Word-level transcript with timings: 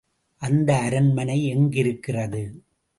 அந்த 0.41 0.77
அரண்மனை 0.77 1.45
எங்கிருக்கிறது? 1.45 2.43